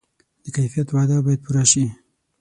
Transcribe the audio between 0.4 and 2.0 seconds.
د کیفیت وعده باید پوره شي.